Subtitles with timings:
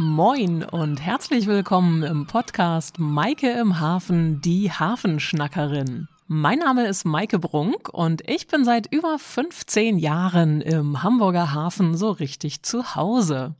[0.00, 6.06] Moin und herzlich willkommen im Podcast Maike im Hafen, die Hafenschnackerin.
[6.28, 11.96] Mein Name ist Maike Brunk und ich bin seit über 15 Jahren im Hamburger Hafen
[11.96, 13.56] so richtig zu Hause.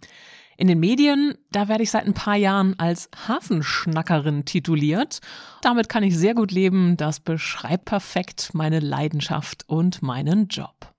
[0.57, 5.19] In den Medien, da werde ich seit ein paar Jahren als Hafenschnackerin tituliert.
[5.63, 10.95] Damit kann ich sehr gut leben, das beschreibt perfekt meine Leidenschaft und meinen Job.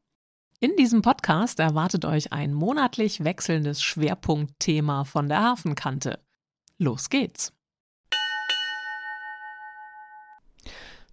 [0.62, 6.20] In diesem Podcast erwartet euch ein monatlich wechselndes Schwerpunktthema von der Hafenkante.
[6.78, 7.54] Los geht's!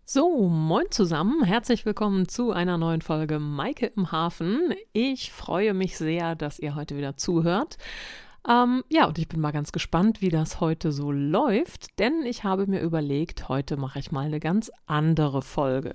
[0.04, 4.74] So, moin zusammen, herzlich willkommen zu einer neuen Folge Maike im Hafen.
[4.92, 7.78] Ich freue mich sehr, dass ihr heute wieder zuhört.
[8.48, 12.42] Ähm, ja, und ich bin mal ganz gespannt, wie das heute so läuft, denn ich
[12.42, 15.94] habe mir überlegt, heute mache ich mal eine ganz andere Folge.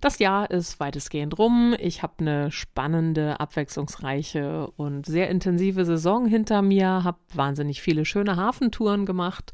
[0.00, 1.74] Das Jahr ist weitestgehend rum.
[1.78, 8.36] Ich habe eine spannende, abwechslungsreiche und sehr intensive Saison hinter mir, habe wahnsinnig viele schöne
[8.36, 9.52] Hafentouren gemacht,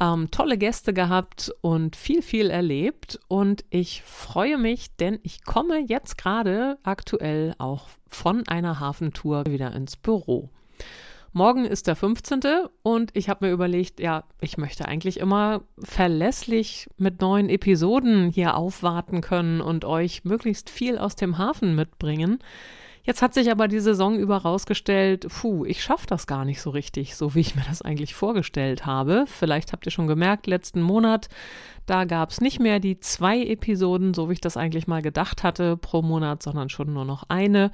[0.00, 3.20] ähm, tolle Gäste gehabt und viel, viel erlebt.
[3.28, 9.72] Und ich freue mich, denn ich komme jetzt gerade aktuell auch von einer Hafentour wieder
[9.74, 10.50] ins Büro.
[11.36, 12.42] Morgen ist der 15.
[12.84, 18.56] und ich habe mir überlegt, ja, ich möchte eigentlich immer verlässlich mit neuen Episoden hier
[18.56, 22.38] aufwarten können und euch möglichst viel aus dem Hafen mitbringen.
[23.02, 26.70] Jetzt hat sich aber die Saison über rausgestellt, puh, ich schaffe das gar nicht so
[26.70, 29.24] richtig, so wie ich mir das eigentlich vorgestellt habe.
[29.26, 31.28] Vielleicht habt ihr schon gemerkt, letzten Monat,
[31.84, 35.42] da gab es nicht mehr die zwei Episoden, so wie ich das eigentlich mal gedacht
[35.42, 37.72] hatte, pro Monat, sondern schon nur noch eine.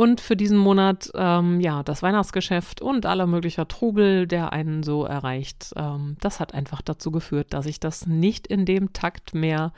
[0.00, 5.04] Und für diesen Monat, ähm, ja, das Weihnachtsgeschäft und aller möglicher Trubel, der einen so
[5.04, 9.74] erreicht, ähm, das hat einfach dazu geführt, dass ich das nicht in dem Takt mehr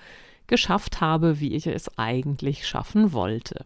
[0.47, 3.64] geschafft habe, wie ich es eigentlich schaffen wollte.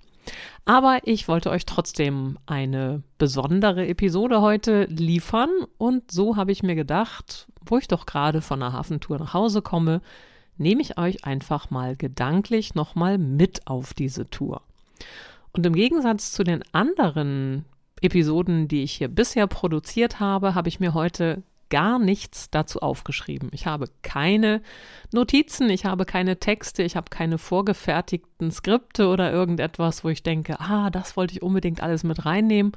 [0.64, 6.74] Aber ich wollte euch trotzdem eine besondere Episode heute liefern und so habe ich mir
[6.74, 10.00] gedacht, wo ich doch gerade von der Hafentour nach Hause komme,
[10.56, 14.62] nehme ich euch einfach mal gedanklich nochmal mit auf diese Tour.
[15.56, 17.64] Und im Gegensatz zu den anderen
[18.02, 23.48] Episoden, die ich hier bisher produziert habe, habe ich mir heute gar nichts dazu aufgeschrieben.
[23.52, 24.62] Ich habe keine
[25.12, 30.60] Notizen, ich habe keine Texte, ich habe keine vorgefertigten Skripte oder irgendetwas, wo ich denke,
[30.60, 32.72] ah, das wollte ich unbedingt alles mit reinnehmen,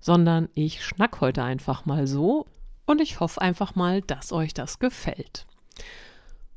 [0.00, 2.46] sondern ich schnack heute einfach mal so
[2.84, 5.46] und ich hoffe einfach mal, dass euch das gefällt.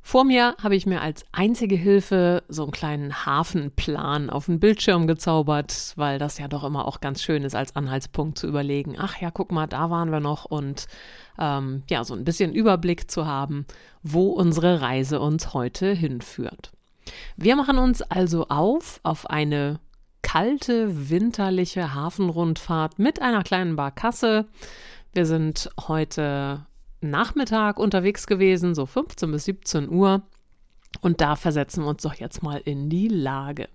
[0.10, 5.06] Vor mir habe ich mir als einzige Hilfe so einen kleinen Hafenplan auf den Bildschirm
[5.06, 9.22] gezaubert, weil das ja doch immer auch ganz schön ist, als Anhaltspunkt zu überlegen, ach
[9.22, 10.88] ja, guck mal, da waren wir noch und
[11.38, 13.68] ähm, ja, so ein bisschen Überblick zu haben,
[14.02, 16.72] wo unsere Reise uns heute hinführt.
[17.38, 19.80] Wir machen uns also auf auf eine
[20.24, 24.48] kalte, winterliche Hafenrundfahrt mit einer kleinen Barkasse.
[25.14, 26.66] Wir sind heute
[27.02, 30.22] Nachmittag unterwegs gewesen, so 15 bis 17 Uhr.
[31.02, 33.70] Und da versetzen wir uns doch jetzt mal in die Lage.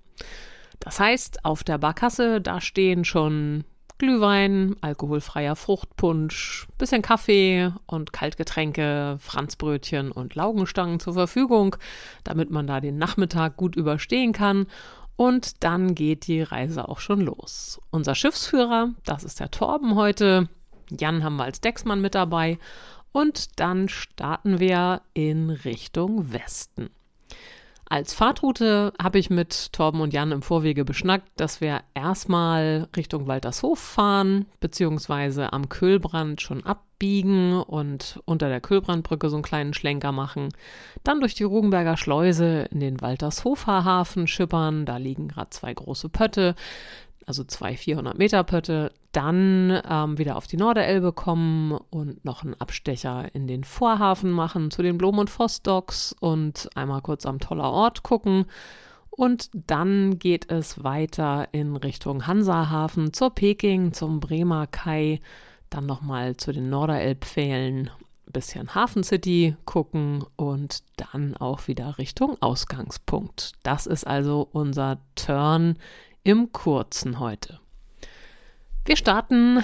[0.80, 3.64] Das heißt, auf der Barkasse, da stehen schon
[3.98, 11.76] Glühwein, alkoholfreier Fruchtpunsch, bisschen Kaffee und Kaltgetränke, Franzbrötchen und Laugenstangen zur Verfügung,
[12.24, 14.66] damit man da den Nachmittag gut überstehen kann.
[15.16, 17.80] Und dann geht die Reise auch schon los.
[17.90, 20.48] Unser Schiffsführer, das ist der Torben heute.
[20.90, 22.58] Jan haben wir als Decksmann mit dabei.
[23.14, 26.90] Und dann starten wir in Richtung Westen.
[27.88, 33.28] Als Fahrtroute habe ich mit Torben und Jan im Vorwege beschnackt, dass wir erstmal Richtung
[33.28, 40.10] Waltershof fahren, beziehungsweise am Köhlbrand schon abbiegen und unter der Köhlbrandbrücke so einen kleinen Schlenker
[40.10, 40.48] machen.
[41.04, 44.86] Dann durch die Rugenberger Schleuse in den Waltershofer Hafen schippern.
[44.86, 46.56] Da liegen gerade zwei große Pötte
[47.26, 52.54] also zwei 400 Meter Pötte, dann ähm, wieder auf die Norderelbe kommen und noch einen
[52.54, 57.70] Abstecher in den Vorhafen machen zu den Blom- und Voss-Docks und einmal kurz am toller
[57.70, 58.46] Ort gucken.
[59.10, 65.20] Und dann geht es weiter in Richtung Hansahafen zur Peking, zum Bremer Kai,
[65.70, 67.90] dann nochmal zu den Norderelbpfählen,
[68.32, 73.52] bisschen Hafen City gucken und dann auch wieder Richtung Ausgangspunkt.
[73.62, 75.76] Das ist also unser Turn
[76.24, 77.60] im Kurzen heute.
[78.86, 79.62] Wir starten,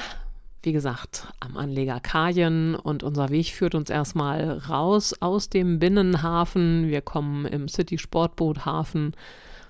[0.63, 6.89] wie gesagt, am Anleger Kajen und unser Weg führt uns erstmal raus aus dem Binnenhafen.
[6.89, 9.17] Wir kommen im City Sportboothafen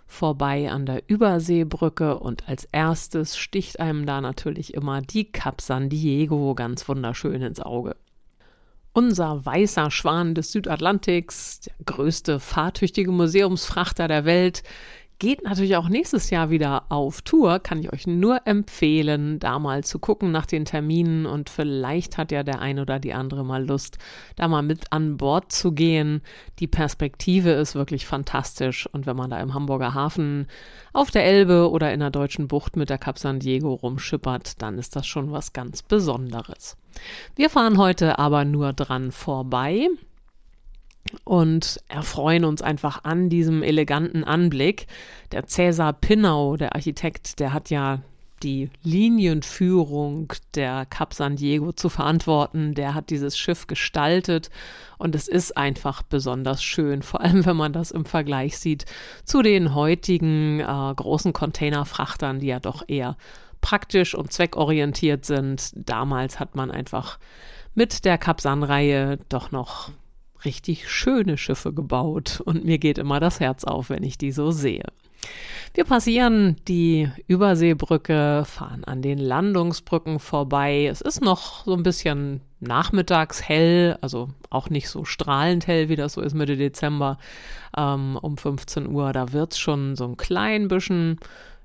[0.08, 5.88] vorbei an der Überseebrücke und als erstes sticht einem da natürlich immer die Cap San
[5.88, 7.94] Diego ganz wunderschön ins Auge.
[8.92, 14.64] Unser weißer Schwan des Südatlantiks, der größte fahrtüchtige Museumsfrachter der Welt,
[15.20, 17.61] geht natürlich auch nächstes Jahr wieder auf Tour.
[17.61, 22.32] Kann ich euch nur empfehlen, da mal zu gucken nach den Terminen und vielleicht hat
[22.32, 23.99] ja der ein oder die andere mal Lust,
[24.34, 26.22] da mal mit an Bord zu gehen.
[26.58, 30.49] Die Perspektive ist wirklich fantastisch und wenn man da im Hamburger Hafen
[30.94, 34.78] auf der Elbe oder in der deutschen Bucht mit der Cap San Diego rumschippert, dann
[34.78, 36.78] ist das schon was ganz Besonderes.
[37.37, 39.88] Wir fahren heute aber nur dran vorbei
[41.24, 44.86] und erfreuen uns einfach an diesem eleganten Anblick.
[45.32, 48.00] Der Cäsar Pinnau, der Architekt, der hat ja
[48.42, 52.74] die Linienführung der Cap San Diego zu verantworten.
[52.74, 54.50] Der hat dieses Schiff gestaltet
[54.98, 58.86] und es ist einfach besonders schön, vor allem wenn man das im Vergleich sieht
[59.24, 63.16] zu den heutigen äh, großen Containerfrachtern, die ja doch eher
[63.60, 65.72] praktisch und zweckorientiert sind.
[65.74, 67.18] Damals hat man einfach
[67.74, 69.90] mit der Cap San-Reihe doch noch
[70.44, 74.50] richtig schöne Schiffe gebaut und mir geht immer das Herz auf, wenn ich die so
[74.50, 74.84] sehe.
[75.75, 80.87] Wir passieren die Überseebrücke, fahren an den Landungsbrücken vorbei.
[80.87, 85.96] Es ist noch so ein bisschen nachmittags hell, also auch nicht so strahlend hell, wie
[85.96, 87.19] das so ist Mitte Dezember
[87.76, 89.12] ähm, um 15 Uhr.
[89.12, 91.20] Da wird es schon so ein klein bisschen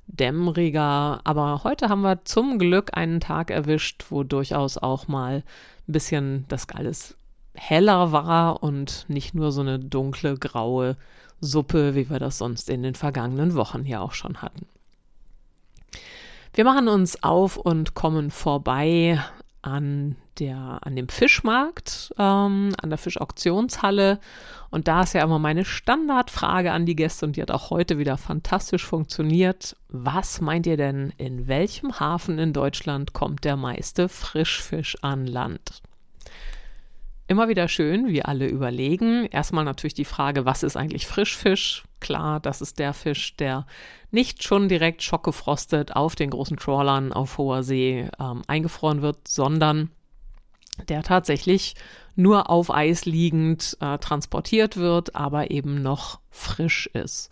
[0.08, 1.22] dämmeriger.
[1.24, 5.44] Aber heute haben wir zum Glück einen Tag erwischt, wo durchaus auch mal
[5.88, 7.18] ein bisschen das alles
[7.56, 10.98] heller war und nicht nur so eine dunkle, graue
[11.42, 14.68] Suppe, wie wir das sonst in den vergangenen Wochen hier auch schon hatten.
[16.54, 19.20] Wir machen uns auf und kommen vorbei
[19.62, 24.20] an, der, an dem Fischmarkt, ähm, an der Fischauktionshalle.
[24.70, 27.98] Und da ist ja immer meine Standardfrage an die Gäste und die hat auch heute
[27.98, 29.76] wieder fantastisch funktioniert.
[29.90, 35.82] Was meint ihr denn, in welchem Hafen in Deutschland kommt der meiste Frischfisch an Land?
[37.28, 39.26] Immer wieder schön, wie alle überlegen.
[39.26, 41.84] Erstmal natürlich die Frage, was ist eigentlich Frischfisch?
[42.00, 43.66] Klar, das ist der Fisch, der
[44.12, 49.90] nicht schon direkt schockgefrostet auf den großen Trawlern auf hoher See ähm, eingefroren wird, sondern
[50.88, 51.74] der tatsächlich
[52.16, 57.32] nur auf Eis liegend äh, transportiert wird, aber eben noch frisch ist.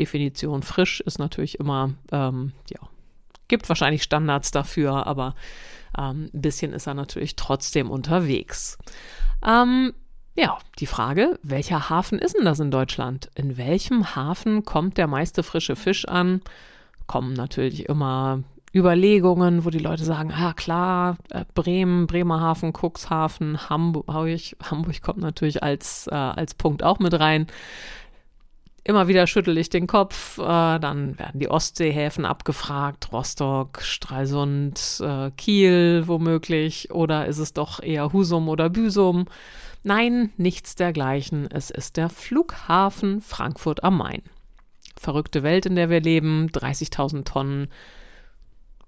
[0.00, 2.80] Definition frisch ist natürlich immer, ähm, ja,
[3.48, 5.34] gibt wahrscheinlich Standards dafür, aber
[5.96, 8.78] ähm, ein bisschen ist er natürlich trotzdem unterwegs.
[9.44, 9.92] Ähm,
[10.36, 13.30] ja, die Frage, welcher Hafen ist denn das in Deutschland?
[13.36, 16.40] In welchem Hafen kommt der meiste frische Fisch an?
[17.06, 18.42] Kommen natürlich immer
[18.74, 25.62] Überlegungen, wo die Leute sagen, ah klar, äh, Bremen, Bremerhaven, Cuxhaven, Hamburg, Hamburg kommt natürlich
[25.62, 27.46] als, äh, als Punkt auch mit rein.
[28.86, 30.42] Immer wieder schüttel ich den Kopf, äh,
[30.78, 38.12] dann werden die Ostseehäfen abgefragt, Rostock, Stralsund, äh, Kiel womöglich, oder ist es doch eher
[38.12, 39.24] Husum oder Büsum?
[39.84, 41.48] Nein, nichts dergleichen.
[41.50, 44.22] Es ist der Flughafen Frankfurt am Main.
[44.98, 47.68] Verrückte Welt, in der wir leben, 30.000 Tonnen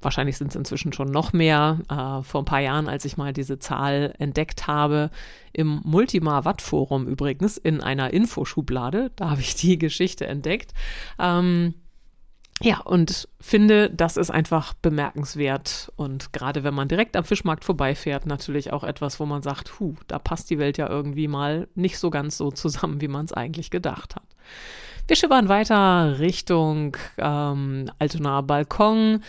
[0.00, 1.80] Wahrscheinlich sind es inzwischen schon noch mehr.
[1.88, 5.10] Äh, vor ein paar Jahren, als ich mal diese Zahl entdeckt habe,
[5.52, 10.72] im Multimar Watt Forum übrigens, in einer Infoschublade, da habe ich die Geschichte entdeckt.
[11.18, 11.74] Ähm,
[12.62, 15.92] ja, und finde, das ist einfach bemerkenswert.
[15.96, 19.94] Und gerade wenn man direkt am Fischmarkt vorbeifährt, natürlich auch etwas, wo man sagt, hu,
[20.06, 23.32] da passt die Welt ja irgendwie mal nicht so ganz so zusammen, wie man es
[23.32, 24.24] eigentlich gedacht hat.
[25.08, 29.22] Wir schippern weiter Richtung ähm, Altonaer Balkon,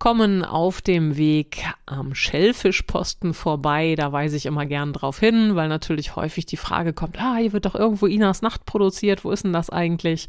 [0.00, 3.94] kommen auf dem Weg am Schellfischposten vorbei.
[3.96, 7.52] Da weise ich immer gern drauf hin, weil natürlich häufig die Frage kommt, ah, hier
[7.52, 10.26] wird doch irgendwo Inas Nacht produziert, wo ist denn das eigentlich?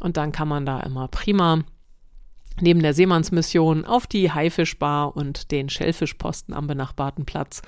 [0.00, 1.60] Und dann kann man da immer prima
[2.60, 7.62] neben der Seemannsmission auf die Haifischbar und den Schellfischposten am benachbarten Platz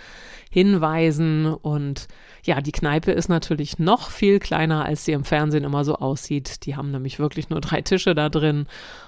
[0.50, 1.46] hinweisen.
[1.46, 2.08] Und
[2.44, 6.66] ja, die Kneipe ist natürlich noch viel kleiner, als sie im Fernsehen immer so aussieht.
[6.66, 8.66] Die haben nämlich wirklich nur drei Tische da drin.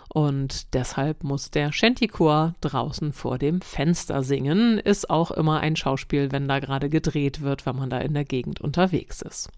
[0.08, 4.78] Und deshalb muss der Shantychor draußen vor dem Fenster singen.
[4.78, 8.24] Ist auch immer ein Schauspiel, wenn da gerade gedreht wird, wenn man da in der
[8.24, 9.50] Gegend unterwegs ist.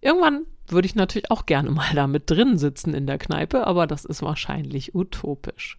[0.00, 3.86] Irgendwann würde ich natürlich auch gerne mal da mit drin sitzen in der Kneipe, aber
[3.86, 5.78] das ist wahrscheinlich utopisch.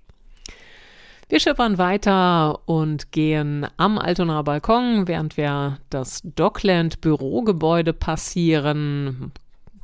[1.29, 9.31] Wir schippern weiter und gehen am Altonaer Balkon, während wir das Dockland Bürogebäude passieren.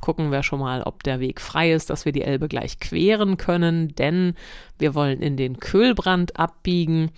[0.00, 3.36] Gucken wir schon mal, ob der Weg frei ist, dass wir die Elbe gleich queren
[3.36, 4.34] können, denn
[4.78, 7.10] wir wollen in den Köhlbrand abbiegen.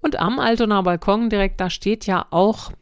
[0.00, 2.72] Und am Altonaer Balkon direkt, da steht ja auch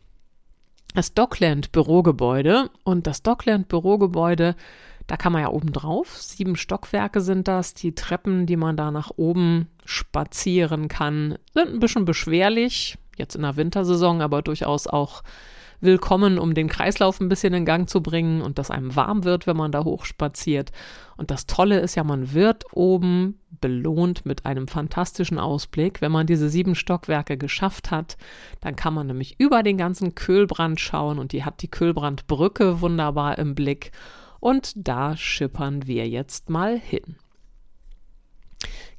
[0.94, 2.70] das Dockland Bürogebäude.
[2.84, 4.56] Und das Dockland Bürogebäude,
[5.06, 6.16] da kann man ja oben drauf.
[6.16, 7.74] Sieben Stockwerke sind das.
[7.74, 12.98] Die Treppen, die man da nach oben spazieren kann, sind ein bisschen beschwerlich.
[13.16, 15.22] Jetzt in der Wintersaison, aber durchaus auch
[15.80, 19.46] willkommen, um den Kreislauf ein bisschen in Gang zu bringen und dass einem warm wird,
[19.46, 20.72] wenn man da hochspaziert.
[21.16, 26.00] Und das Tolle ist ja, man wird oben belohnt mit einem fantastischen Ausblick.
[26.00, 28.16] Wenn man diese sieben Stockwerke geschafft hat,
[28.60, 33.38] dann kann man nämlich über den ganzen Köhlbrand schauen und die hat die Köhlbrandbrücke wunderbar
[33.38, 33.92] im Blick.
[34.40, 37.16] Und da schippern wir jetzt mal hin.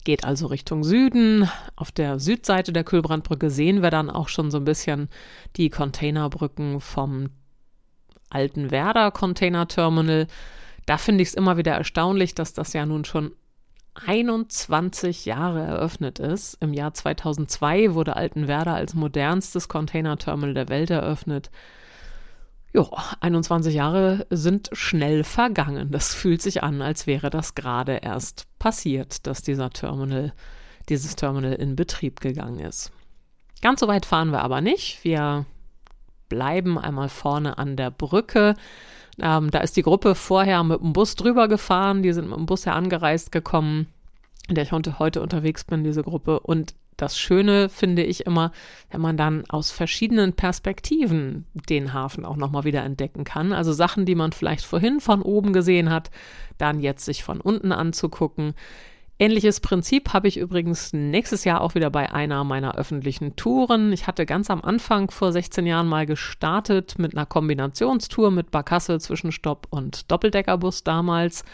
[0.03, 1.49] Geht also Richtung Süden.
[1.75, 5.09] Auf der Südseite der Kühlbrandbrücke sehen wir dann auch schon so ein bisschen
[5.57, 7.29] die Containerbrücken vom
[8.29, 10.27] alten Werder Container Terminal.
[10.85, 13.33] Da finde ich es immer wieder erstaunlich, dass das ja nun schon
[13.93, 16.57] 21 Jahre eröffnet ist.
[16.61, 21.51] Im Jahr 2002 wurde Altenwerder als modernstes Containerterminal der Welt eröffnet.
[22.73, 25.91] Jo, 21 Jahre sind schnell vergangen.
[25.91, 30.33] Das fühlt sich an, als wäre das gerade erst passiert, dass dieser Terminal,
[30.87, 32.93] dieses Terminal in Betrieb gegangen ist.
[33.61, 35.03] Ganz so weit fahren wir aber nicht.
[35.03, 35.45] Wir
[36.29, 38.55] bleiben einmal vorne an der Brücke.
[39.21, 42.01] Ähm, da ist die Gruppe vorher mit dem Bus drüber gefahren.
[42.03, 43.87] Die sind mit dem Bus ja angereist gekommen,
[44.47, 46.39] in der ich heute unterwegs bin, diese Gruppe.
[46.39, 48.51] Und das Schöne finde ich immer,
[48.89, 53.53] wenn man dann aus verschiedenen Perspektiven den Hafen auch nochmal wieder entdecken kann.
[53.53, 56.11] Also Sachen, die man vielleicht vorhin von oben gesehen hat,
[56.57, 58.53] dann jetzt sich von unten anzugucken.
[59.17, 63.93] Ähnliches Prinzip habe ich übrigens nächstes Jahr auch wieder bei einer meiner öffentlichen Touren.
[63.93, 68.99] Ich hatte ganz am Anfang vor 16 Jahren mal gestartet mit einer Kombinationstour mit Barkasse,
[68.99, 71.45] Zwischenstopp und Doppeldeckerbus damals.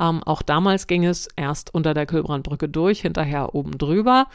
[0.00, 4.26] Ähm, auch damals ging es erst unter der Kühlbrandbrücke durch, hinterher oben drüber.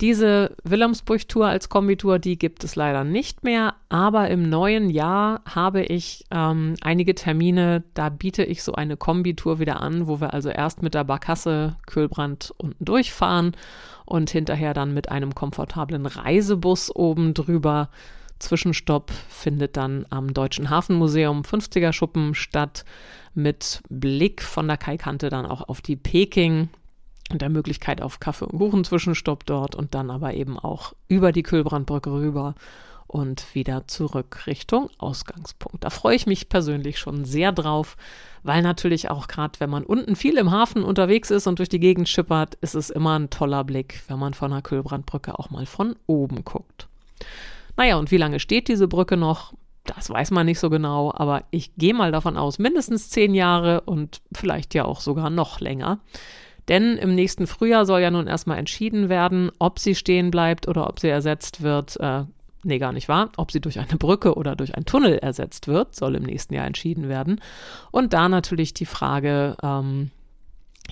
[0.00, 5.82] Diese Wilhelmsburg-Tour als Kombitour, die gibt es leider nicht mehr, aber im neuen Jahr habe
[5.82, 10.48] ich ähm, einige Termine, da biete ich so eine Kombitour wieder an, wo wir also
[10.48, 13.52] erst mit der Barkasse Kühlbrand unten durchfahren
[14.06, 17.90] und hinterher dann mit einem komfortablen Reisebus oben drüber.
[18.38, 22.86] Zwischenstopp findet dann am Deutschen Hafenmuseum 50er Schuppen statt
[23.34, 26.70] mit Blick von der Kaikante dann auch auf die Peking
[27.32, 31.32] und der Möglichkeit auf Kaffee und Kuchen Zwischenstopp dort und dann aber eben auch über
[31.32, 32.54] die Kühlbrandbrücke rüber
[33.10, 35.82] und wieder zurück Richtung Ausgangspunkt.
[35.82, 37.96] Da freue ich mich persönlich schon sehr drauf,
[38.44, 41.80] weil natürlich auch gerade, wenn man unten viel im Hafen unterwegs ist und durch die
[41.80, 45.66] Gegend schippert, ist es immer ein toller Blick, wenn man von der Kühlbrandbrücke auch mal
[45.66, 46.88] von oben guckt.
[47.76, 49.54] Naja, und wie lange steht diese Brücke noch?
[49.84, 53.80] Das weiß man nicht so genau, aber ich gehe mal davon aus, mindestens zehn Jahre
[53.80, 55.98] und vielleicht ja auch sogar noch länger.
[56.70, 60.88] Denn im nächsten Frühjahr soll ja nun erstmal entschieden werden, ob sie stehen bleibt oder
[60.88, 61.98] ob sie ersetzt wird.
[61.98, 62.26] Äh,
[62.62, 63.28] nee, gar nicht wahr.
[63.36, 66.66] Ob sie durch eine Brücke oder durch einen Tunnel ersetzt wird, soll im nächsten Jahr
[66.66, 67.40] entschieden werden.
[67.90, 70.12] Und da natürlich die Frage, ähm,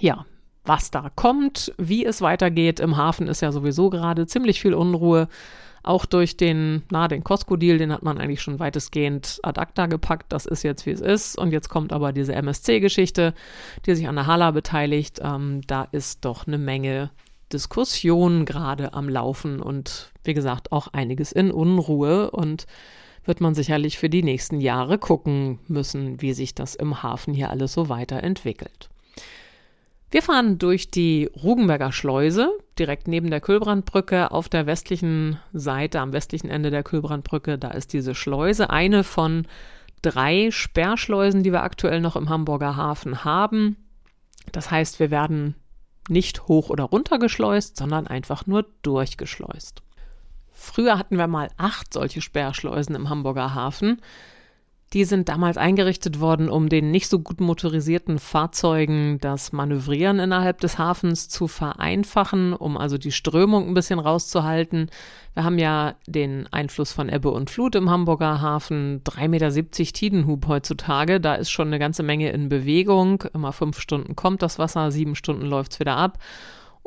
[0.01, 0.27] ja,
[0.65, 2.81] was da kommt, wie es weitergeht.
[2.81, 5.29] Im Hafen ist ja sowieso gerade ziemlich viel Unruhe.
[5.89, 10.31] Auch durch den, na, den Costco-Deal, den hat man eigentlich schon weitestgehend ad acta gepackt.
[10.35, 11.39] Das ist jetzt, wie es ist.
[11.39, 13.33] Und jetzt kommt aber diese MSC-Geschichte,
[13.87, 15.19] die sich an der Hala beteiligt.
[15.25, 17.11] Ähm, da ist doch eine Menge
[17.55, 22.67] Diskussion gerade am Laufen und wie gesagt auch einiges in Unruhe und
[23.25, 27.49] wird man sicherlich für die nächsten Jahre gucken müssen, wie sich das im Hafen hier
[27.49, 28.91] alles so weiterentwickelt.
[30.11, 36.13] Wir fahren durch die Rugenberger Schleuse, direkt neben der Kühlbrandbrücke auf der westlichen Seite, am
[36.13, 37.59] westlichen Ende der Kühlbrandbrücke.
[37.59, 39.47] Da ist diese Schleuse, eine von
[40.01, 43.77] drei Sperrschleusen, die wir aktuell noch im Hamburger Hafen haben.
[44.53, 45.55] Das heißt, wir werden
[46.09, 49.83] nicht hoch oder runter geschleust, sondern einfach nur durchgeschleust.
[50.53, 54.01] Früher hatten wir mal acht solche Sperrschleusen im Hamburger Hafen.
[54.95, 60.61] Die sind damals eingerichtet worden, um den nicht so gut motorisierten Fahrzeugen das Manövrieren innerhalb
[60.61, 64.89] des Hafens zu vereinfachen, um also die Strömung ein bisschen rauszuhalten.
[65.35, 70.49] Wir haben ja den Einfluss von Ebbe und Flut im Hamburger Hafen, 3,70 Meter Tidenhub
[70.49, 71.21] heutzutage.
[71.21, 73.25] Da ist schon eine ganze Menge in Bewegung.
[73.35, 76.19] Immer fünf Stunden kommt das Wasser, sieben Stunden läuft es wieder ab.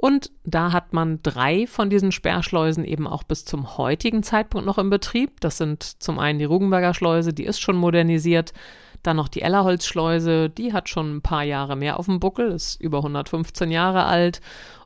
[0.01, 4.79] Und da hat man drei von diesen Sperrschleusen eben auch bis zum heutigen Zeitpunkt noch
[4.79, 5.39] im Betrieb.
[5.41, 8.51] Das sind zum einen die Rugenberger Schleuse, die ist schon modernisiert.
[9.03, 12.81] Dann noch die Ellerholzschleuse, die hat schon ein paar Jahre mehr auf dem Buckel, ist
[12.81, 14.41] über 115 Jahre alt.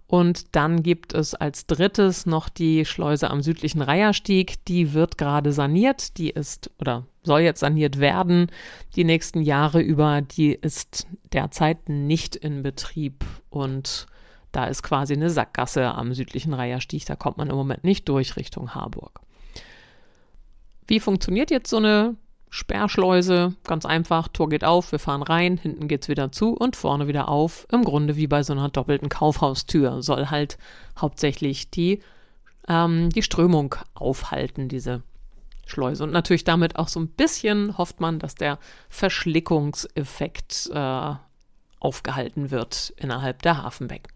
[0.05, 4.65] Und dann gibt es als drittes noch die Schleuse am südlichen Reiherstieg.
[4.65, 6.17] Die wird gerade saniert.
[6.17, 8.51] Die ist oder soll jetzt saniert werden
[8.97, 10.21] die nächsten Jahre über.
[10.21, 14.07] Die ist derzeit nicht in Betrieb und
[14.55, 18.37] da ist quasi eine Sackgasse am südlichen Reiherstieg, da kommt man im Moment nicht durch
[18.37, 19.19] Richtung Harburg.
[20.87, 22.15] Wie funktioniert jetzt so eine
[22.49, 23.55] Sperrschleuse?
[23.65, 27.07] Ganz einfach, Tor geht auf, wir fahren rein, hinten geht es wieder zu und vorne
[27.07, 27.67] wieder auf.
[27.69, 30.01] Im Grunde wie bei so einer doppelten Kaufhaustür.
[30.01, 30.57] Soll halt
[30.97, 32.01] hauptsächlich die,
[32.69, 35.03] ähm, die Strömung aufhalten, diese
[35.65, 36.03] Schleuse.
[36.03, 41.13] Und natürlich damit auch so ein bisschen hofft man, dass der Verschlickungseffekt äh,
[41.79, 44.14] aufgehalten wird innerhalb der Hafenbecken.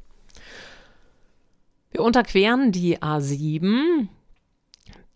[1.92, 4.08] Wir unterqueren die A7,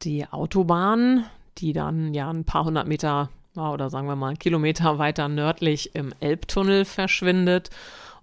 [0.01, 1.25] die Autobahn,
[1.59, 6.11] die dann ja ein paar hundert Meter oder sagen wir mal Kilometer weiter nördlich im
[6.19, 7.69] Elbtunnel verschwindet.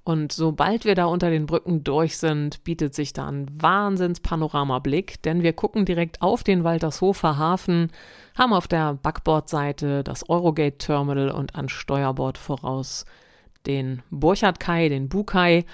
[0.03, 5.43] Und sobald wir da unter den Brücken durch sind, bietet sich da ein Wahnsinns-Panoramablick, denn
[5.45, 7.93] wir gucken direkt auf den Waltershofer Hafen,
[8.37, 13.05] haben auf der Backbordseite das Eurogate-Terminal und an Steuerbord voraus
[13.67, 15.65] den Burchard-Kai, den Bukai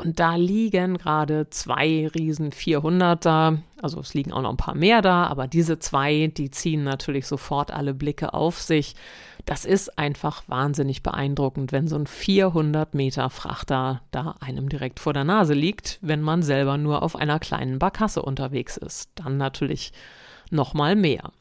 [0.00, 5.02] und da liegen gerade zwei riesen 400er, also es liegen auch noch ein paar mehr
[5.02, 8.94] da, aber diese zwei, die ziehen natürlich sofort alle Blicke auf sich.
[9.44, 15.12] Das ist einfach wahnsinnig beeindruckend, wenn so ein 400 Meter Frachter da einem direkt vor
[15.12, 19.10] der Nase liegt, wenn man selber nur auf einer kleinen Barkasse unterwegs ist.
[19.14, 19.92] Dann natürlich
[20.50, 21.32] noch mal mehr.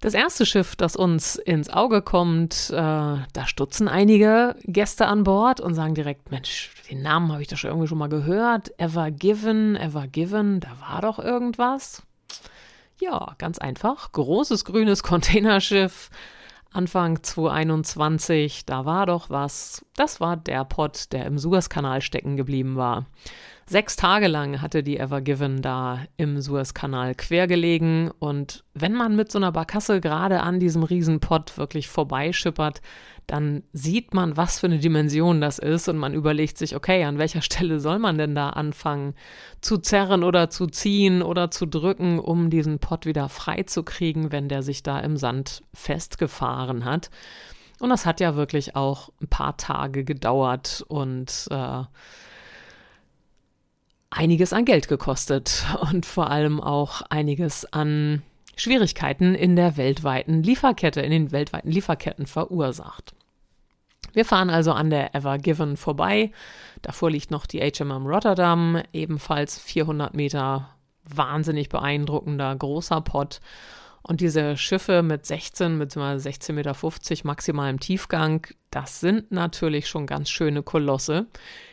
[0.00, 5.60] Das erste Schiff, das uns ins Auge kommt, äh, da stutzen einige Gäste an Bord
[5.60, 8.78] und sagen direkt, Mensch, den Namen habe ich doch schon irgendwie schon mal gehört.
[8.78, 12.02] Ever Given, Ever Given, da war doch irgendwas.
[13.00, 14.12] Ja, ganz einfach.
[14.12, 16.10] Großes grünes Containerschiff.
[16.70, 19.84] Anfang 2021, da war doch was.
[19.96, 23.06] Das war der Pott, der im Suezkanal stecken geblieben war.
[23.70, 28.10] Sechs Tage lang hatte die Ever Given da im Suezkanal quergelegen.
[28.18, 32.80] Und wenn man mit so einer Barkasse gerade an diesem Riesenpott wirklich vorbeischippert,
[33.26, 35.86] dann sieht man, was für eine Dimension das ist.
[35.86, 39.12] Und man überlegt sich, okay, an welcher Stelle soll man denn da anfangen?
[39.60, 44.32] Zu zerren oder zu ziehen oder zu drücken, um diesen Pott wieder frei zu kriegen,
[44.32, 47.10] wenn der sich da im Sand festgefahren hat.
[47.80, 50.82] Und das hat ja wirklich auch ein paar Tage gedauert.
[50.88, 51.82] Und äh,
[54.10, 58.22] einiges an Geld gekostet und vor allem auch einiges an
[58.56, 63.14] Schwierigkeiten in der weltweiten Lieferkette, in den weltweiten Lieferketten verursacht.
[64.12, 66.32] Wir fahren also an der Ever Given vorbei.
[66.82, 70.70] Davor liegt noch die HMM Rotterdam, ebenfalls 400 Meter
[71.04, 73.40] wahnsinnig beeindruckender großer Pott.
[74.08, 76.30] Und diese Schiffe mit 16 bzw.
[76.30, 81.26] 16,50 Meter maximalem Tiefgang, das sind natürlich schon ganz schöne Kolosse.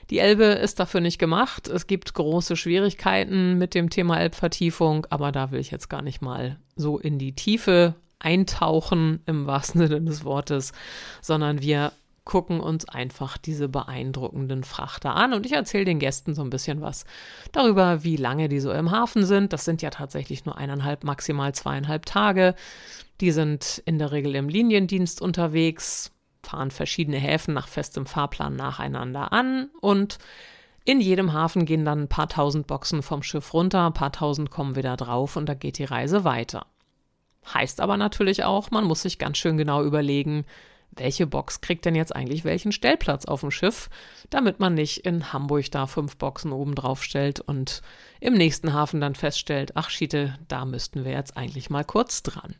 [0.10, 1.69] Die Elbe ist dafür nicht gemacht.
[1.69, 6.21] Es gibt große Schwierigkeiten mit dem Thema Elbvertiefung, aber da will ich jetzt gar nicht
[6.21, 10.74] mal so in die Tiefe eintauchen im wahrsten Sinne des Wortes,
[11.21, 11.93] sondern wir
[12.26, 16.82] gucken uns einfach diese beeindruckenden Frachter an und ich erzähle den Gästen so ein bisschen
[16.82, 17.06] was
[17.52, 19.54] darüber, wie lange die so im Hafen sind.
[19.54, 22.56] Das sind ja tatsächlich nur eineinhalb, maximal zweieinhalb Tage.
[23.22, 26.12] Die sind in der Regel im Liniendienst unterwegs,
[26.42, 30.18] fahren verschiedene Häfen nach festem Fahrplan nacheinander an und
[30.84, 34.52] in jedem Hafen gehen dann ein paar tausend Boxen vom Schiff runter, ein paar tausend
[34.52, 36.66] kommen wieder drauf und da geht die Reise weiter.
[37.54, 40.46] Heißt aber natürlich auch, man muss sich ganz schön genau überlegen,
[40.91, 43.89] welche Box kriegt denn jetzt eigentlich welchen Stellplatz auf dem Schiff,
[44.30, 47.82] damit man nicht in Hamburg da fünf Boxen oben drauf stellt und
[48.19, 52.56] im nächsten Hafen dann feststellt, ach Schiete, da müssten wir jetzt eigentlich mal kurz dran.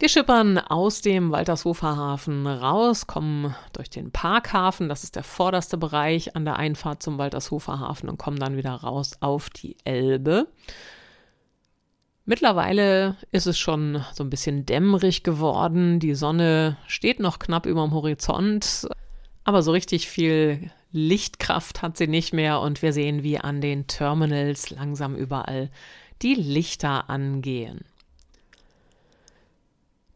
[0.00, 5.76] Wir schippern aus dem Waltershofer Hafen raus, kommen durch den Parkhafen, das ist der vorderste
[5.76, 10.48] Bereich an der Einfahrt zum Waltershofer Hafen und kommen dann wieder raus auf die Elbe.
[12.30, 15.98] Mittlerweile ist es schon so ein bisschen dämmerig geworden.
[15.98, 18.86] Die Sonne steht noch knapp über dem Horizont,
[19.42, 23.88] aber so richtig viel Lichtkraft hat sie nicht mehr und wir sehen, wie an den
[23.88, 25.70] Terminals langsam überall
[26.22, 27.80] die Lichter angehen.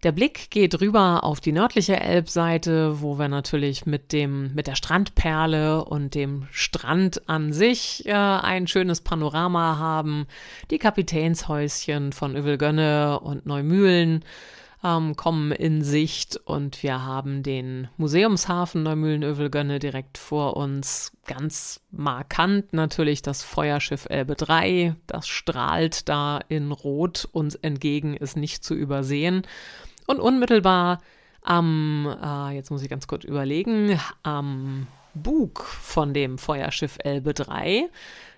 [0.04, 4.74] Der Blick geht rüber auf die nördliche Elbseite, wo wir natürlich mit dem, mit der
[4.74, 10.26] Strandperle und dem Strand an sich äh, ein schönes Panorama haben.
[10.70, 14.26] Die Kapitänshäuschen von Övelgönne und Neumühlen
[14.84, 21.12] ähm, kommen in Sicht und wir haben den Museumshafen Neumühlen-Övelgönne direkt vor uns.
[21.24, 24.96] Ganz markant natürlich das Feuerschiff Elbe 3.
[25.06, 29.46] Das strahlt da in Rot uns entgegen, ist nicht zu übersehen.
[30.06, 31.00] Und unmittelbar
[31.42, 37.88] am, äh, jetzt muss ich ganz kurz überlegen, am Bug von dem Feuerschiff Elbe 3,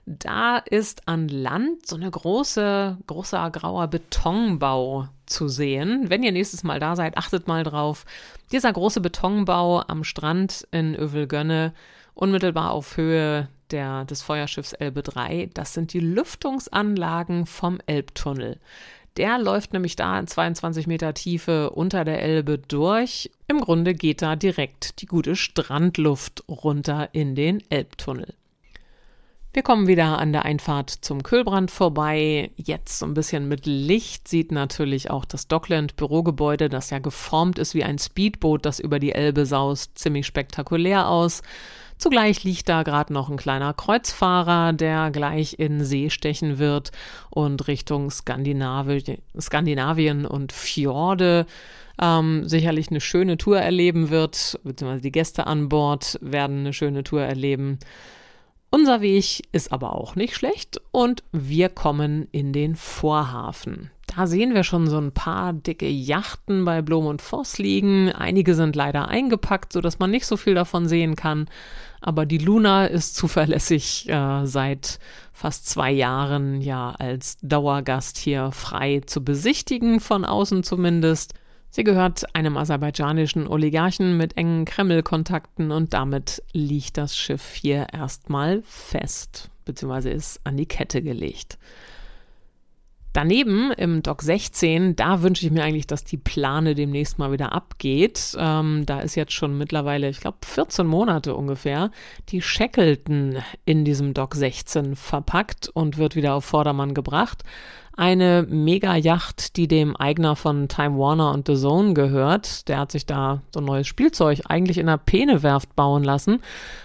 [0.07, 6.09] da ist an Land so eine große, großer grauer Betonbau zu sehen.
[6.09, 8.05] Wenn ihr nächstes Mal da seid, achtet mal drauf.
[8.53, 11.73] Dieser große Betonbau am Strand in Övelgönne,
[12.15, 18.61] unmittelbar auf Höhe der, des Feuerschiffs Elbe 3, das sind die Lüftungsanlagen vom Elbtunnel.
[19.17, 23.31] Der läuft nämlich da in 22 Meter Tiefe unter der Elbe durch.
[23.49, 28.35] Im Grunde geht da direkt die gute Strandluft runter in den Elbtunnel.
[29.55, 32.51] Wir kommen wieder an der Einfahrt zum Kühlbrand vorbei.
[32.57, 37.59] Jetzt so ein bisschen mit Licht sieht natürlich auch das Dockland Bürogebäude, das ja geformt
[37.59, 41.41] ist wie ein Speedboot, das über die Elbe saust, ziemlich spektakulär aus.
[41.99, 46.93] Zugleich liegt da gerade noch ein kleiner Kreuzfahrer, der gleich in See stechen wird
[47.31, 51.47] und Richtung Skandinavi Skandinavien und Fjorde
[52.01, 57.03] ähm, sicherlich eine schöne Tour erleben wird, beziehungsweise die Gäste an Bord werden eine schöne
[57.03, 57.79] Tour erleben.
[58.71, 63.91] Unser Weg ist aber auch nicht schlecht und wir kommen in den Vorhafen.
[64.17, 68.11] Da sehen wir schon so ein paar dicke Yachten bei Blom und Voss liegen.
[68.11, 71.51] Einige sind leider eingepackt, sodass man nicht so viel davon sehen kann.
[72.01, 75.01] Aber die Luna ist zuverlässig äh, seit
[75.35, 81.35] fast zwei Jahren ja als Dauergast hier frei zu besichtigen, von außen zumindest.
[81.69, 88.63] Sie gehört einem aserbaidschanischen Oligarchen mit engen Kreml-Kontakten und damit liegt das Schiff hier erstmal
[88.63, 91.59] fest, beziehungsweise ist an die Kette gelegt.
[93.17, 97.55] Daneben im Dock 16, da wünsche ich mir eigentlich, dass die Plane demnächst mal wieder
[97.55, 98.37] abgeht.
[98.39, 101.91] Ähm, da ist jetzt schon mittlerweile, ich glaube, 14 Monate ungefähr,
[102.29, 107.43] die Shackleton in diesem Dock 16 verpackt und wird wieder auf Vordermann gebracht
[107.97, 112.69] eine Mega-Yacht, die dem Eigner von Time Warner und The Zone gehört.
[112.69, 116.43] Der hat sich da so ein neues Spielzeug eigentlich in einer Penewerft bauen lassen.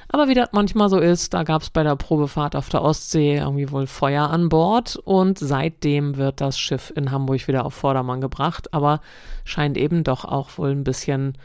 [0.07, 3.37] Aber wie das manchmal so ist, da gab es bei der Probefahrt auf der Ostsee
[3.37, 8.21] irgendwie wohl Feuer an Bord und seitdem wird das Schiff in Hamburg wieder auf Vordermann
[8.21, 9.01] gebracht, aber
[9.43, 11.37] scheint eben doch auch wohl ein bisschen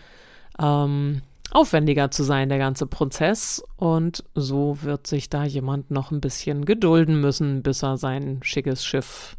[0.60, 3.64] ähm, aufwendiger zu sein, der ganze Prozess.
[3.76, 8.84] Und so wird sich da jemand noch ein bisschen gedulden müssen, bis er sein schickes
[8.84, 9.36] Schiff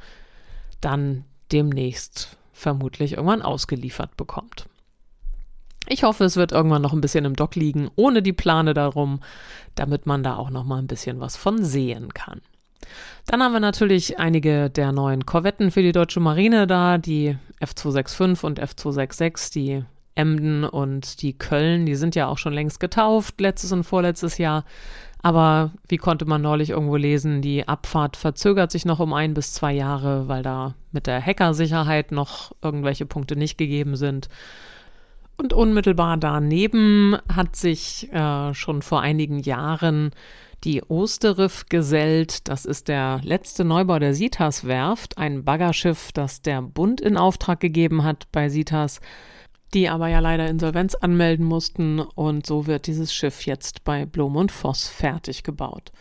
[0.81, 4.65] dann demnächst vermutlich irgendwann ausgeliefert bekommt.
[5.89, 9.21] Ich hoffe, es wird irgendwann noch ein bisschen im Dock liegen, ohne die Plane darum,
[9.75, 12.41] damit man da auch noch mal ein bisschen was von sehen kann.
[13.25, 18.45] Dann haben wir natürlich einige der neuen Korvetten für die deutsche Marine da, die F265
[18.45, 19.83] und F266, die
[20.15, 24.65] Emden und die Köln, die sind ja auch schon längst getauft, letztes und vorletztes Jahr.
[25.21, 29.53] Aber wie konnte man neulich irgendwo lesen, die Abfahrt verzögert sich noch um ein bis
[29.53, 34.29] zwei Jahre, weil da mit der Hackersicherheit noch irgendwelche Punkte nicht gegeben sind.
[35.37, 40.11] Und unmittelbar daneben hat sich äh, schon vor einigen Jahren
[40.63, 42.47] die Osterriff gesellt.
[42.47, 47.59] Das ist der letzte Neubau der Sitas Werft, ein Baggerschiff, das der Bund in Auftrag
[47.59, 48.99] gegeben hat bei Sitas
[49.73, 54.35] die aber ja leider Insolvenz anmelden mussten und so wird dieses Schiff jetzt bei Blom
[54.35, 55.91] und Voss fertig gebaut.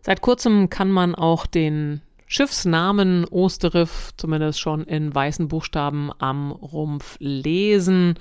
[0.00, 7.16] Seit kurzem kann man auch den Schiffsnamen Osterriff zumindest schon in weißen Buchstaben am Rumpf
[7.20, 8.18] lesen.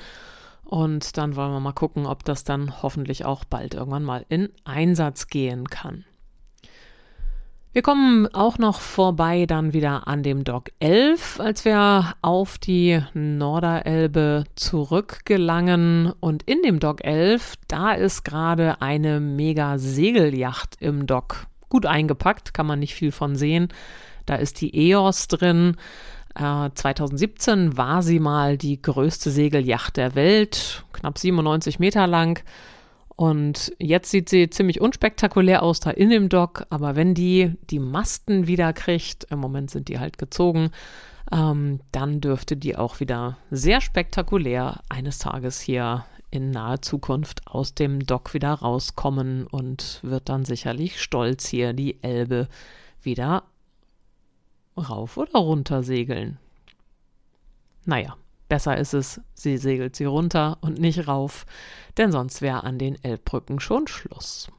[0.66, 4.50] Und dann wollen wir mal gucken, ob das dann hoffentlich auch bald irgendwann mal in
[4.66, 6.06] Einsatz gehen kann.
[7.74, 13.02] Wir kommen auch noch vorbei dann wieder an dem Dock 11, als wir auf die
[13.14, 16.12] Norderelbe zurückgelangen.
[16.20, 21.48] Und in dem Dock 11, da ist gerade eine mega Segelyacht im Dock.
[21.70, 23.70] Gut eingepackt, kann man nicht viel von sehen.
[24.26, 25.78] Da ist die EOS drin.
[26.36, 32.44] Äh, 2017 war sie mal die größte Segelyacht der Welt, knapp 97 Meter lang.
[33.22, 37.78] Und jetzt sieht sie ziemlich unspektakulär aus da in dem Dock, aber wenn die die
[37.78, 40.72] Masten wieder kriegt, im Moment sind die halt gezogen,
[41.32, 47.76] ähm, dann dürfte die auch wieder sehr spektakulär eines Tages hier in naher Zukunft aus
[47.76, 52.48] dem Dock wieder rauskommen und wird dann sicherlich stolz hier die Elbe
[53.04, 53.44] wieder
[54.76, 56.40] rauf oder runter segeln.
[57.86, 58.18] Naja,
[58.52, 61.46] Besser ist es, sie segelt sie runter und nicht rauf,
[61.98, 64.50] denn sonst wäre an den Elbbrücken schon Schluss.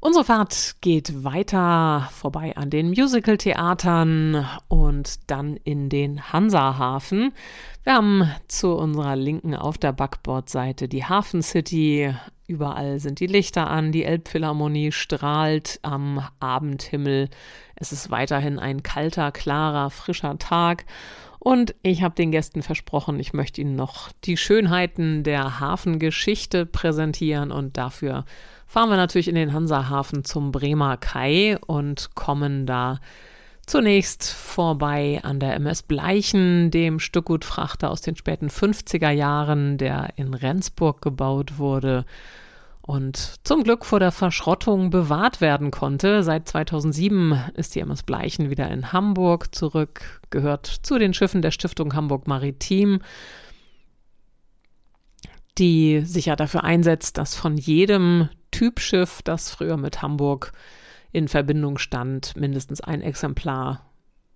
[0.00, 7.32] Unsere Fahrt geht weiter vorbei an den Musical-Theatern und dann in den Hansahafen.
[7.84, 12.12] Wir haben zu unserer Linken auf der Backbordseite die Hafen City.
[12.48, 17.28] Überall sind die Lichter an, die Elbphilharmonie strahlt am Abendhimmel.
[17.76, 20.84] Es ist weiterhin ein kalter, klarer, frischer Tag
[21.38, 27.52] und ich habe den Gästen versprochen, ich möchte ihnen noch die Schönheiten der Hafengeschichte präsentieren.
[27.52, 28.24] Und dafür
[28.66, 32.98] fahren wir natürlich in den Hansahafen zum Bremer Kai und kommen da
[33.66, 40.34] zunächst vorbei an der MS Bleichen, dem Stückgutfrachter aus den späten 50er Jahren, der in
[40.34, 42.04] Rendsburg gebaut wurde
[42.88, 46.22] und zum Glück vor der Verschrottung bewahrt werden konnte.
[46.22, 51.50] Seit 2007 ist die MS Bleichen wieder in Hamburg zurück, gehört zu den Schiffen der
[51.50, 53.00] Stiftung Hamburg Maritim,
[55.58, 60.52] die sich ja dafür einsetzt, dass von jedem Typschiff, das früher mit Hamburg
[61.12, 63.87] in Verbindung stand, mindestens ein Exemplar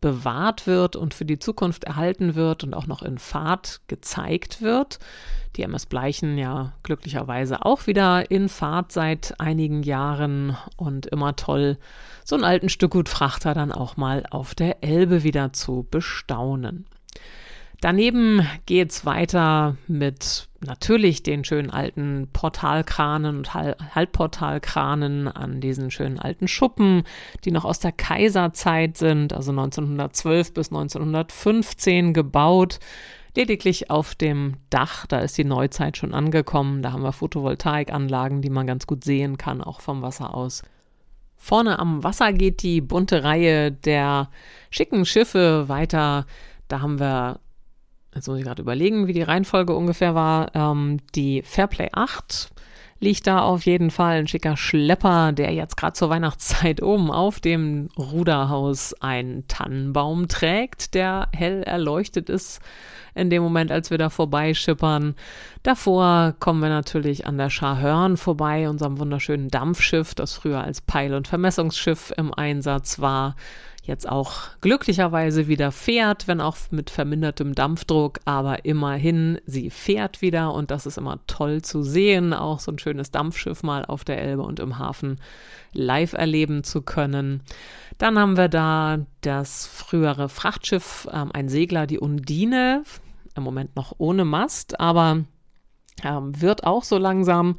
[0.02, 4.98] bewahrt wird und für die Zukunft erhalten wird und auch noch in Fahrt gezeigt wird.
[5.56, 11.78] Die MS Bleichen ja glücklicherweise auch wieder in Fahrt seit einigen Jahren und immer toll,
[12.24, 16.84] so einen alten Stückgutfrachter dann auch mal auf der Elbe wieder zu bestaunen.
[17.80, 26.18] Daneben geht es weiter mit natürlich den schönen alten Portalkranen und Halbportalkranen an diesen schönen
[26.18, 27.04] alten Schuppen,
[27.44, 32.78] die noch aus der Kaiserzeit sind, also 1912 bis 1915 gebaut.
[33.34, 36.82] Lediglich auf dem Dach, da ist die Neuzeit schon angekommen.
[36.82, 40.62] Da haben wir Photovoltaikanlagen, die man ganz gut sehen kann, auch vom Wasser aus.
[41.36, 44.28] Vorne am Wasser geht die bunte Reihe der
[44.70, 46.26] schicken Schiffe weiter.
[46.68, 47.40] Da haben wir
[48.14, 50.54] jetzt muss ich gerade überlegen, wie die Reihenfolge ungefähr war.
[50.54, 52.50] Ähm, die Fairplay 8
[53.02, 57.40] liegt da auf jeden Fall ein schicker Schlepper, der jetzt gerade zur Weihnachtszeit oben auf
[57.40, 62.60] dem Ruderhaus einen Tannenbaum trägt, der hell erleuchtet ist
[63.14, 65.16] in dem Moment, als wir da vorbeischippern.
[65.64, 71.14] Davor kommen wir natürlich an der Schahörn vorbei, unserem wunderschönen Dampfschiff, das früher als Peil-
[71.14, 73.34] und Vermessungsschiff im Einsatz war
[73.82, 80.54] jetzt auch glücklicherweise wieder fährt, wenn auch mit vermindertem Dampfdruck, aber immerhin, sie fährt wieder
[80.54, 84.22] und das ist immer toll zu sehen, auch so ein schönes Dampfschiff mal auf der
[84.22, 85.18] Elbe und im Hafen
[85.72, 87.42] live erleben zu können.
[87.98, 92.84] Dann haben wir da das frühere Frachtschiff, ähm, ein Segler, die Undine,
[93.34, 95.24] im Moment noch ohne Mast, aber
[96.02, 97.56] ähm, wird auch so langsam.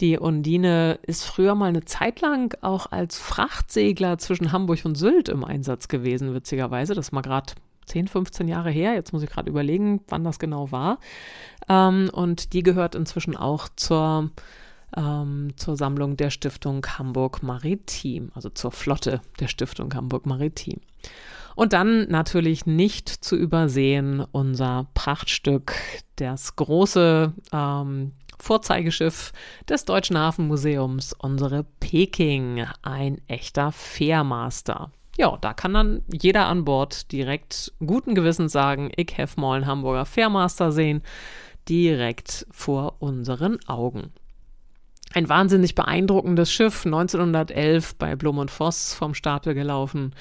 [0.00, 5.28] Die Undine ist früher mal eine Zeit lang auch als Frachtsegler zwischen Hamburg und Sylt
[5.28, 6.94] im Einsatz gewesen, witzigerweise.
[6.94, 7.54] Das mal gerade
[7.86, 8.94] 10, 15 Jahre her.
[8.94, 10.98] Jetzt muss ich gerade überlegen, wann das genau war.
[11.68, 14.30] Ähm, und die gehört inzwischen auch zur,
[14.96, 20.80] ähm, zur Sammlung der Stiftung Hamburg Maritim, also zur Flotte der Stiftung Hamburg Maritim.
[21.56, 25.74] Und dann natürlich nicht zu übersehen unser Prachtstück,
[26.16, 29.32] das große ähm, Vorzeigeschiff
[29.66, 34.92] des Deutschen Hafenmuseums, unsere Peking, ein echter Fairmaster.
[35.16, 39.66] Ja, da kann dann jeder an Bord direkt guten Gewissens sagen, ich habe mal einen
[39.66, 41.02] Hamburger Fairmaster sehen,
[41.70, 44.12] direkt vor unseren Augen.
[45.14, 50.14] Ein wahnsinnig beeindruckendes Schiff, 1911 bei Blum und Voss vom Stapel gelaufen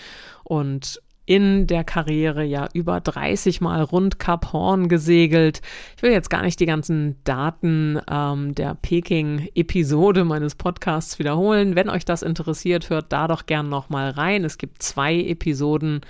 [0.45, 5.61] und in der Karriere ja über 30 Mal rund Kap Horn gesegelt.
[5.97, 11.75] Ich will jetzt gar nicht die ganzen Daten ähm, der Peking-Episode meines Podcasts wiederholen.
[11.75, 14.43] Wenn euch das interessiert, hört da doch gern noch mal rein.
[14.43, 16.01] Es gibt zwei Episoden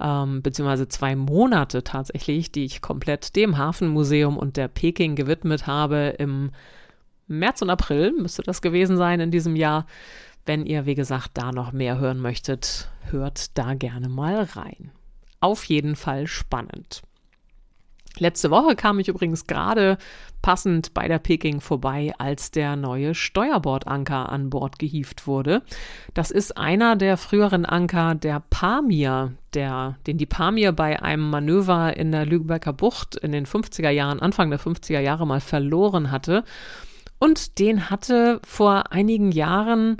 [0.00, 6.14] ähm, beziehungsweise zwei Monate tatsächlich, die ich komplett dem Hafenmuseum und der Peking gewidmet habe.
[6.18, 6.50] Im
[7.28, 9.86] März und April müsste das gewesen sein in diesem Jahr.
[10.44, 14.90] Wenn ihr, wie gesagt, da noch mehr hören möchtet, hört da gerne mal rein.
[15.40, 17.02] Auf jeden Fall spannend.
[18.18, 19.96] Letzte Woche kam ich übrigens gerade
[20.42, 25.62] passend bei der Peking vorbei, als der neue Steuerbordanker an Bord gehievt wurde.
[26.12, 31.96] Das ist einer der früheren Anker der Pamir, der, den die Pamir bei einem Manöver
[31.96, 36.44] in der Lübecker Bucht in den 50er Jahren, Anfang der 50er Jahre mal verloren hatte.
[37.18, 39.96] Und den hatte vor einigen Jahren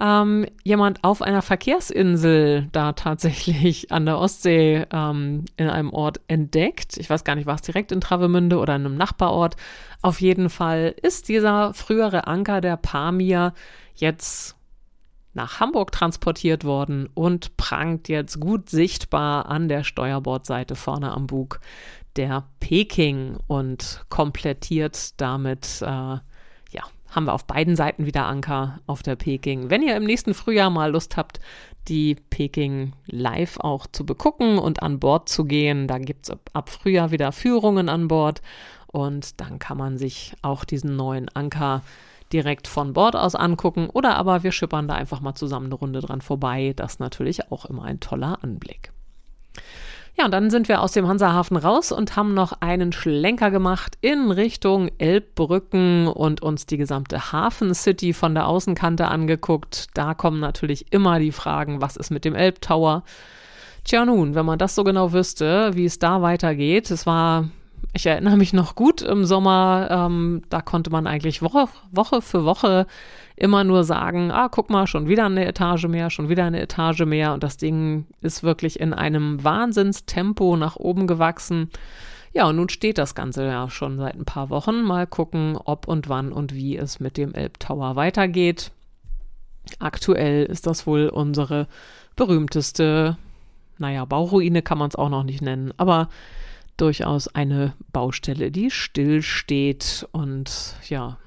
[0.00, 6.96] ähm, jemand auf einer Verkehrsinsel da tatsächlich an der Ostsee ähm, in einem Ort entdeckt.
[6.98, 9.56] Ich weiß gar nicht, war es direkt in Travemünde oder in einem Nachbarort.
[10.02, 13.54] Auf jeden Fall ist dieser frühere Anker der Pamir
[13.94, 14.56] jetzt
[15.34, 21.60] nach Hamburg transportiert worden und prangt jetzt gut sichtbar an der Steuerbordseite vorne am Bug
[22.16, 26.16] der Peking und komplettiert damit äh,
[27.10, 29.70] haben wir auf beiden Seiten wieder Anker auf der Peking.
[29.70, 31.40] Wenn ihr im nächsten Frühjahr mal Lust habt,
[31.88, 36.68] die Peking live auch zu begucken und an Bord zu gehen, da gibt es ab
[36.68, 38.42] Frühjahr wieder Führungen an Bord
[38.86, 41.82] und dann kann man sich auch diesen neuen Anker
[42.32, 46.00] direkt von Bord aus angucken oder aber wir schippern da einfach mal zusammen eine Runde
[46.00, 46.74] dran vorbei.
[46.76, 48.92] Das ist natürlich auch immer ein toller Anblick.
[50.18, 53.96] Ja, und dann sind wir aus dem Hansahafen raus und haben noch einen Schlenker gemacht
[54.00, 59.86] in Richtung Elbbrücken und uns die gesamte Hafen City von der Außenkante angeguckt.
[59.94, 63.04] Da kommen natürlich immer die Fragen, was ist mit dem Elbtower?
[63.84, 67.48] Tja nun, wenn man das so genau wüsste, wie es da weitergeht, es war
[67.94, 72.44] ich erinnere mich noch gut im Sommer, ähm, da konnte man eigentlich Woche, Woche für
[72.44, 72.86] Woche
[73.34, 77.04] immer nur sagen, ah, guck mal, schon wieder eine Etage mehr, schon wieder eine Etage
[77.06, 77.32] mehr.
[77.32, 81.70] Und das Ding ist wirklich in einem Wahnsinnstempo nach oben gewachsen.
[82.32, 84.82] Ja, und nun steht das Ganze ja schon seit ein paar Wochen.
[84.82, 88.70] Mal gucken, ob und wann und wie es mit dem Elbtower weitergeht.
[89.78, 91.68] Aktuell ist das wohl unsere
[92.16, 93.16] berühmteste,
[93.78, 96.08] naja, Bauruine kann man es auch noch nicht nennen, aber
[96.78, 101.18] durchaus eine Baustelle, die stillsteht und ja,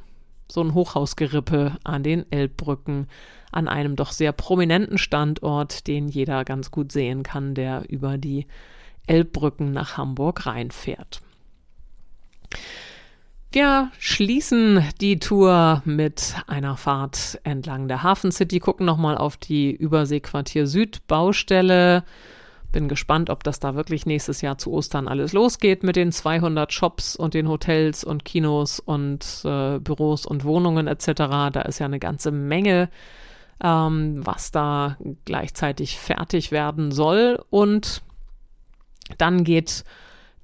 [0.51, 3.07] so ein Hochhausgerippe an den Elbbrücken
[3.51, 8.47] an einem doch sehr prominenten Standort, den jeder ganz gut sehen kann, der über die
[9.07, 11.21] Elbbrücken nach Hamburg reinfährt.
[13.51, 19.71] Wir schließen die Tour mit einer Fahrt entlang der Hafen City, gucken nochmal auf die
[19.71, 22.05] Überseequartier Süd Baustelle.
[22.71, 26.71] Bin gespannt, ob das da wirklich nächstes Jahr zu Ostern alles losgeht mit den 200
[26.71, 31.05] Shops und den Hotels und Kinos und äh, Büros und Wohnungen etc.
[31.51, 32.89] Da ist ja eine ganze Menge,
[33.61, 37.43] ähm, was da gleichzeitig fertig werden soll.
[37.49, 38.01] Und
[39.17, 39.83] dann geht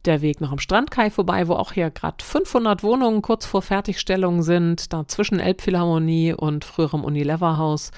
[0.07, 4.41] der Weg noch am Strandkai vorbei, wo auch hier gerade 500 Wohnungen kurz vor Fertigstellung
[4.41, 4.91] sind.
[4.93, 7.91] Da zwischen Elbphilharmonie und früherem Unilever-Haus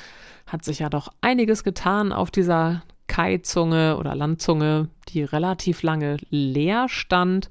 [0.47, 2.83] hat sich ja doch einiges getan auf dieser
[3.19, 7.49] Kaizunge oder Landzunge, die relativ lange leer stand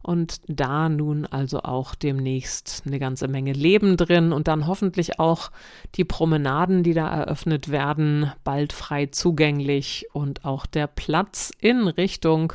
[0.00, 5.50] und da nun also auch demnächst eine ganze Menge Leben drin und dann hoffentlich auch
[5.96, 12.54] die Promenaden, die da eröffnet werden, bald frei zugänglich und auch der Platz in Richtung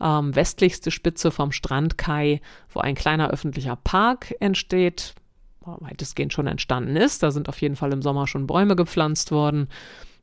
[0.00, 2.40] ähm, westlichste Spitze vom Strandkai,
[2.72, 5.16] wo ein kleiner öffentlicher Park entsteht,
[5.62, 7.24] weitestgehend schon entstanden ist.
[7.24, 9.66] Da sind auf jeden Fall im Sommer schon Bäume gepflanzt worden.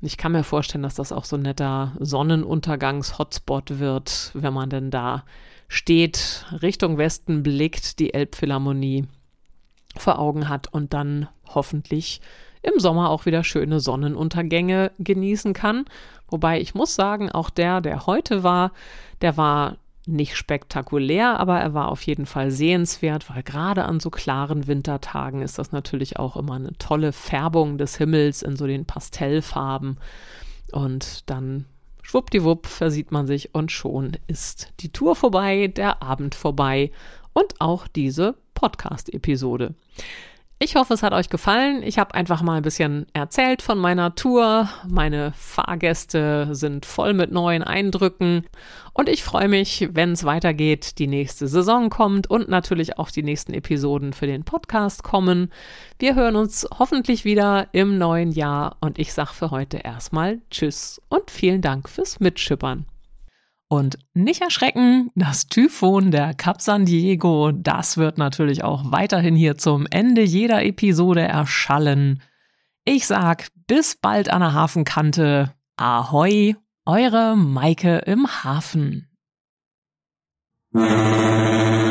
[0.01, 4.91] Ich kann mir vorstellen, dass das auch so ein netter Sonnenuntergangs-Hotspot wird, wenn man denn
[4.91, 5.23] da
[5.67, 9.07] steht, Richtung Westen blickt, die Elbphilharmonie
[9.97, 12.21] vor Augen hat und dann hoffentlich
[12.61, 15.85] im Sommer auch wieder schöne Sonnenuntergänge genießen kann.
[16.27, 18.71] Wobei ich muss sagen, auch der, der heute war,
[19.21, 19.77] der war
[20.07, 25.41] nicht spektakulär, aber er war auf jeden Fall sehenswert, weil gerade an so klaren Wintertagen
[25.41, 29.97] ist das natürlich auch immer eine tolle Färbung des Himmels in so den Pastellfarben.
[30.71, 31.65] Und dann
[32.01, 36.91] schwuppdiwupp versieht man sich und schon ist die Tour vorbei, der Abend vorbei
[37.33, 39.73] und auch diese Podcast-Episode.
[40.65, 41.83] Ich hoffe, es hat euch gefallen.
[41.83, 44.67] Ich habe einfach mal ein bisschen erzählt von meiner Tour.
[44.87, 48.47] Meine Fahrgäste sind voll mit neuen Eindrücken.
[48.91, 53.21] Und ich freue mich, wenn es weitergeht, die nächste Saison kommt und natürlich auch die
[53.21, 55.51] nächsten Episoden für den Podcast kommen.
[55.99, 58.77] Wir hören uns hoffentlich wieder im neuen Jahr.
[58.81, 62.87] Und ich sage für heute erstmal Tschüss und vielen Dank fürs Mitschippern.
[63.67, 69.57] Und nicht erschrecken, das Typhon der Cap San Diego, das wird natürlich auch weiterhin hier
[69.57, 72.21] zum Ende jeder Episode erschallen.
[72.83, 75.53] Ich sag bis bald an der Hafenkante.
[75.77, 79.09] Ahoi, eure Maike im Hafen.